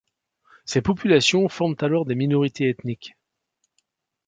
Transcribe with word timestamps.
Ces 0.65 0.81
populations 0.81 1.47
forment 1.47 1.75
alors 1.81 2.05
des 2.05 2.15
minorités 2.15 2.67
ethniques. 2.67 3.13